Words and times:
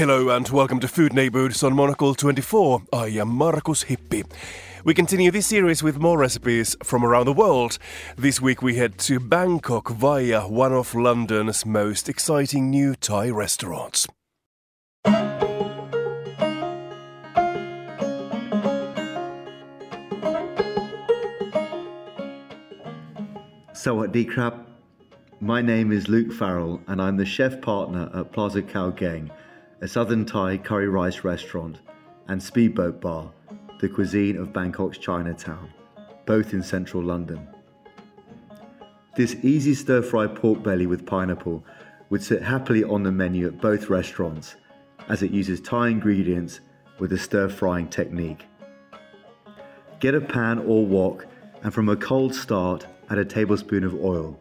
Hello 0.00 0.30
and 0.30 0.48
welcome 0.48 0.80
to 0.80 0.88
Food 0.88 1.12
Neighborhoods 1.12 1.62
on 1.62 1.74
Monocle 1.74 2.14
24. 2.14 2.84
I 2.90 3.08
am 3.08 3.28
Markus 3.28 3.84
Hippi. 3.84 4.24
We 4.82 4.94
continue 4.94 5.30
this 5.30 5.46
series 5.48 5.82
with 5.82 5.98
more 5.98 6.16
recipes 6.16 6.74
from 6.82 7.04
around 7.04 7.26
the 7.26 7.34
world. 7.34 7.76
This 8.16 8.40
week 8.40 8.62
we 8.62 8.76
head 8.76 8.96
to 9.00 9.20
Bangkok 9.20 9.90
via 9.90 10.48
one 10.48 10.72
of 10.72 10.94
London's 10.94 11.66
most 11.66 12.08
exciting 12.08 12.70
new 12.70 12.94
Thai 12.94 13.28
restaurants. 13.28 14.06
So 23.74 23.96
Sawadee 23.96 24.30
krab. 24.32 24.64
My 25.40 25.60
name 25.60 25.92
is 25.92 26.08
Luke 26.08 26.32
Farrell 26.32 26.80
and 26.86 27.02
I'm 27.02 27.18
the 27.18 27.26
chef 27.26 27.60
partner 27.60 28.10
at 28.14 28.32
Plaza 28.32 28.62
Khao 28.62 28.92
Gaeng, 28.98 29.30
a 29.82 29.88
southern 29.88 30.26
Thai 30.26 30.58
curry 30.58 30.88
rice 30.88 31.24
restaurant, 31.24 31.78
and 32.28 32.42
Speedboat 32.42 33.00
Bar, 33.00 33.30
the 33.80 33.88
cuisine 33.88 34.36
of 34.36 34.52
Bangkok's 34.52 34.98
Chinatown, 34.98 35.70
both 36.26 36.52
in 36.52 36.62
central 36.62 37.02
London. 37.02 37.48
This 39.16 39.36
easy 39.42 39.74
stir 39.74 40.02
fry 40.02 40.26
pork 40.26 40.62
belly 40.62 40.86
with 40.86 41.06
pineapple 41.06 41.64
would 42.10 42.22
sit 42.22 42.42
happily 42.42 42.84
on 42.84 43.02
the 43.02 43.10
menu 43.10 43.46
at 43.46 43.60
both 43.60 43.88
restaurants 43.88 44.56
as 45.08 45.22
it 45.22 45.30
uses 45.30 45.60
Thai 45.60 45.88
ingredients 45.88 46.60
with 46.98 47.12
a 47.12 47.18
stir 47.18 47.48
frying 47.48 47.88
technique. 47.88 48.46
Get 49.98 50.14
a 50.14 50.20
pan 50.20 50.58
or 50.58 50.84
wok 50.84 51.26
and 51.62 51.72
from 51.72 51.88
a 51.88 51.96
cold 51.96 52.34
start 52.34 52.86
add 53.08 53.18
a 53.18 53.24
tablespoon 53.24 53.84
of 53.84 53.94
oil. 53.94 54.38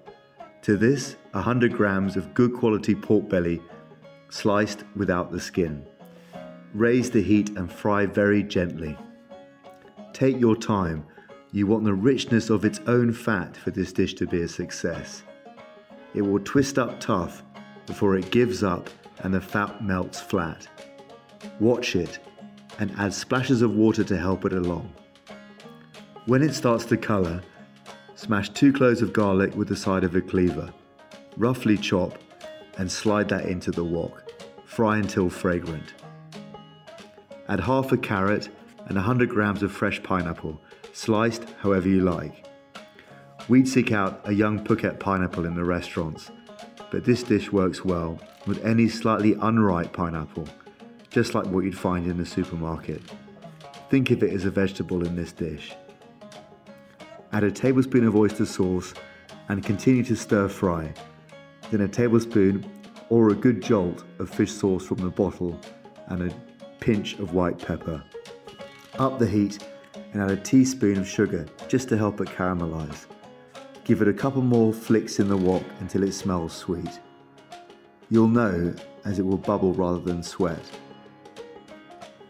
To 0.63 0.77
this, 0.77 1.15
100 1.31 1.73
grams 1.73 2.17
of 2.17 2.33
good 2.33 2.53
quality 2.53 2.93
pork 2.93 3.29
belly 3.29 3.61
sliced 4.29 4.83
without 4.95 5.31
the 5.31 5.39
skin. 5.39 5.85
Raise 6.73 7.09
the 7.09 7.21
heat 7.21 7.49
and 7.57 7.71
fry 7.71 8.05
very 8.05 8.43
gently. 8.43 8.97
Take 10.13 10.39
your 10.39 10.55
time, 10.55 11.05
you 11.51 11.65
want 11.65 11.83
the 11.83 11.93
richness 11.93 12.49
of 12.49 12.63
its 12.63 12.79
own 12.87 13.11
fat 13.11 13.57
for 13.57 13.71
this 13.71 13.91
dish 13.91 14.13
to 14.15 14.27
be 14.27 14.41
a 14.41 14.47
success. 14.47 15.23
It 16.13 16.21
will 16.21 16.39
twist 16.39 16.77
up 16.77 16.99
tough 16.99 17.43
before 17.85 18.15
it 18.15 18.31
gives 18.31 18.63
up 18.63 18.89
and 19.19 19.33
the 19.33 19.41
fat 19.41 19.83
melts 19.83 20.19
flat. 20.19 20.67
Watch 21.59 21.95
it 21.95 22.19
and 22.77 22.91
add 22.97 23.13
splashes 23.13 23.61
of 23.61 23.75
water 23.75 24.03
to 24.03 24.17
help 24.17 24.45
it 24.45 24.53
along. 24.53 24.93
When 26.25 26.43
it 26.43 26.53
starts 26.53 26.85
to 26.85 26.97
colour, 26.97 27.41
smash 28.15 28.49
two 28.49 28.71
cloves 28.71 29.01
of 29.01 29.13
garlic 29.13 29.55
with 29.55 29.67
the 29.67 29.75
side 29.75 30.03
of 30.03 30.15
a 30.15 30.21
cleaver. 30.21 30.71
Roughly 31.37 31.77
chop 31.77 32.17
and 32.79 32.89
slide 32.89 33.27
that 33.27 33.45
into 33.45 33.71
the 33.71 33.83
wok. 33.83 34.31
Fry 34.65 34.97
until 34.97 35.29
fragrant. 35.29 35.93
Add 37.49 37.59
half 37.59 37.91
a 37.91 37.97
carrot 37.97 38.47
and 38.87 38.95
100 38.95 39.29
grams 39.29 39.61
of 39.61 39.71
fresh 39.71 40.01
pineapple, 40.01 40.59
sliced 40.93 41.43
however 41.59 41.89
you 41.89 41.99
like. 42.01 42.47
We'd 43.49 43.67
seek 43.67 43.91
out 43.91 44.21
a 44.23 44.31
young 44.31 44.63
Phuket 44.63 44.97
pineapple 44.97 45.45
in 45.45 45.55
the 45.55 45.63
restaurants, 45.65 46.31
but 46.89 47.03
this 47.03 47.21
dish 47.21 47.51
works 47.51 47.83
well 47.83 48.17
with 48.47 48.63
any 48.63 48.87
slightly 48.87 49.35
unripe 49.41 49.91
pineapple, 49.91 50.47
just 51.09 51.35
like 51.35 51.47
what 51.47 51.65
you'd 51.65 51.77
find 51.77 52.07
in 52.07 52.17
the 52.17 52.25
supermarket. 52.25 53.01
Think 53.89 54.09
of 54.11 54.23
it 54.23 54.31
as 54.31 54.45
a 54.45 54.51
vegetable 54.51 55.05
in 55.05 55.17
this 55.17 55.33
dish. 55.33 55.73
Add 57.33 57.43
a 57.43 57.51
tablespoon 57.51 58.07
of 58.07 58.15
oyster 58.15 58.45
sauce 58.45 58.93
and 59.49 59.65
continue 59.65 60.03
to 60.03 60.15
stir 60.15 60.47
fry. 60.47 60.93
Then 61.71 61.81
a 61.81 61.87
tablespoon 61.87 62.65
or 63.09 63.29
a 63.29 63.35
good 63.35 63.61
jolt 63.61 64.03
of 64.19 64.29
fish 64.29 64.51
sauce 64.51 64.85
from 64.85 64.97
the 64.97 65.09
bottle 65.09 65.59
and 66.07 66.31
a 66.31 66.35
pinch 66.79 67.19
of 67.19 67.33
white 67.33 67.59
pepper. 67.59 68.03
Up 68.97 69.19
the 69.19 69.27
heat 69.27 69.59
and 70.13 70.21
add 70.21 70.31
a 70.31 70.37
teaspoon 70.37 70.97
of 70.97 71.07
sugar 71.07 71.45
just 71.67 71.89
to 71.89 71.97
help 71.97 72.19
it 72.21 72.29
caramelize. 72.29 73.05
Give 73.83 74.01
it 74.01 74.07
a 74.07 74.13
couple 74.13 74.41
more 74.41 74.73
flicks 74.73 75.19
in 75.19 75.27
the 75.29 75.37
wok 75.37 75.63
until 75.79 76.03
it 76.03 76.13
smells 76.13 76.53
sweet. 76.53 76.99
You'll 78.09 78.27
know 78.27 78.73
as 79.05 79.19
it 79.19 79.25
will 79.25 79.37
bubble 79.37 79.73
rather 79.73 79.99
than 79.99 80.23
sweat. 80.23 80.63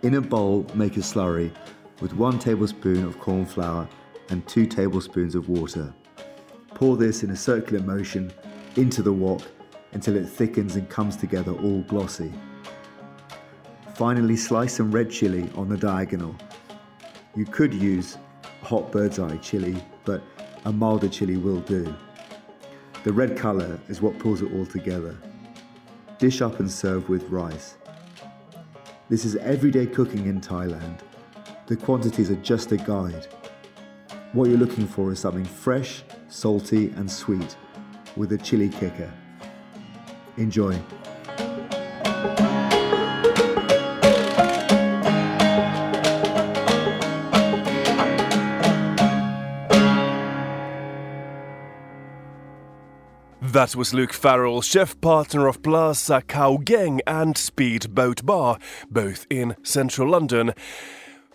In 0.04 0.16
a 0.16 0.22
bowl, 0.22 0.66
make 0.74 0.98
a 0.98 1.02
slurry 1.02 1.52
with 2.02 2.14
one 2.14 2.40
tablespoon 2.40 3.04
of 3.04 3.20
corn 3.20 3.46
flour 3.46 3.88
and 4.30 4.46
two 4.48 4.66
tablespoons 4.66 5.36
of 5.36 5.50
water. 5.50 5.94
Pour 6.74 6.96
this 6.96 7.24
in 7.24 7.32
a 7.32 7.36
circular 7.36 7.84
motion 7.84 8.32
into 8.80 9.02
the 9.02 9.12
wok 9.12 9.42
until 9.92 10.16
it 10.16 10.26
thickens 10.26 10.78
and 10.78 10.90
comes 10.90 11.18
together 11.18 11.52
all 11.52 11.82
glossy. 11.82 12.32
Finally, 13.96 14.38
slice 14.38 14.76
some 14.76 14.90
red 14.90 15.12
chili 15.12 15.50
on 15.56 15.68
the 15.68 15.76
diagonal. 15.76 16.34
You 17.36 17.46
could 17.46 17.74
use 17.74 18.18
hot 18.62 18.90
bird's 18.90 19.20
eye 19.20 19.36
chili, 19.38 19.84
but 20.06 20.24
a 20.64 20.72
milder 20.72 21.10
chili 21.10 21.36
will 21.36 21.60
do. 21.62 21.94
The 23.04 23.12
red 23.12 23.38
colour 23.38 23.80
is 23.90 24.02
what 24.02 24.18
pulls 24.18 24.42
it 24.42 24.54
all 24.54 24.66
together. 24.66 25.18
Dish 26.18 26.42
up 26.42 26.62
and 26.62 26.72
serve 26.72 27.10
with 27.10 27.24
rice. 27.30 27.76
This 29.10 29.26
is 29.26 29.36
everyday 29.38 29.88
cooking 29.88 30.28
in 30.28 30.40
Thailand. 30.40 31.00
The 31.68 31.76
quantities 31.76 32.32
are 32.32 32.36
just 32.36 32.72
a 32.72 32.78
guide. 32.78 33.28
What 34.32 34.50
you're 34.50 34.58
looking 34.58 34.88
for 34.88 35.12
is 35.12 35.20
something 35.20 35.46
fresh, 35.46 36.04
salty, 36.30 36.94
and 36.96 37.12
sweet 37.12 37.58
with 38.20 38.34
a 38.34 38.38
chili 38.38 38.68
kicker. 38.68 39.10
Enjoy. 40.36 40.78
That 53.42 53.76
was 53.76 53.94
Luke 53.94 54.14
Farrell, 54.14 54.62
chef 54.62 55.00
partner 55.00 55.48
of 55.48 55.64
Plaza 55.64 56.22
Khao 56.22 56.62
Gaeng 56.64 57.00
and 57.08 57.38
Speedboat 57.38 58.26
Bar, 58.26 58.60
both 58.92 59.26
in 59.30 59.56
central 59.64 60.10
London. 60.10 60.54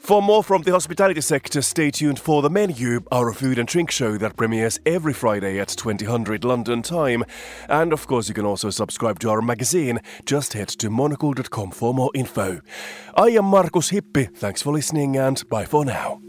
For 0.05 0.21
more 0.21 0.45
from 0.45 0.61
the 0.61 0.73
hospitality 0.73 1.23
sector, 1.23 1.63
stay 1.63 1.91
tuned 1.91 2.19
for 2.19 2.43
The 2.43 2.51
Menu, 2.51 3.01
our 3.11 3.33
food 3.33 3.59
and 3.59 3.67
drink 3.67 3.91
show 3.91 4.19
that 4.19 4.37
premieres 4.37 4.79
every 4.85 5.15
Friday 5.15 5.59
at 5.59 5.69
2000 5.69 6.45
London 6.45 6.83
time. 6.83 7.25
And 7.71 7.91
of 7.91 8.07
course, 8.07 8.29
you 8.29 8.35
can 8.35 8.45
also 8.45 8.69
subscribe 8.69 9.19
to 9.21 9.31
our 9.31 9.41
magazine. 9.41 10.01
Just 10.27 10.53
head 10.53 10.69
to 10.69 10.91
monocle.com 10.91 11.71
for 11.71 11.95
more 11.95 12.11
info. 12.15 12.61
I 13.17 13.29
am 13.29 13.47
Markus 13.47 13.93
Hippi. 13.93 14.31
Thanks 14.37 14.61
for 14.61 14.75
listening 14.75 15.17
and 15.17 15.43
bye 15.49 15.65
for 15.65 15.87
now. 15.87 16.24